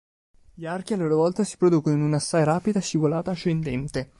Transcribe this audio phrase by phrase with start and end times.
[0.55, 4.09] Gli archi, a loro volta, si producono in una assai rapida scivolata ascendente.